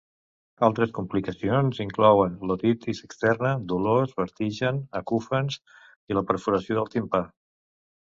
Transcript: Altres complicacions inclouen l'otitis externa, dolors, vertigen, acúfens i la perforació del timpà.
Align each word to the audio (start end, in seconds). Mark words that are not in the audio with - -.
Altres 0.67 0.91
complicacions 0.97 1.81
inclouen 1.83 2.39
l'otitis 2.51 3.01
externa, 3.07 3.51
dolors, 3.73 4.15
vertigen, 4.21 4.81
acúfens 5.01 5.59
i 6.13 6.19
la 6.19 6.25
perforació 6.33 6.79
del 6.81 6.91
timpà. 6.97 7.21